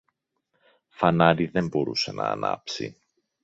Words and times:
Φανάρι 0.89 1.45
δεν 1.45 1.67
μπορούσε 1.67 2.11
να 2.11 2.23
ανάψει 2.23 2.97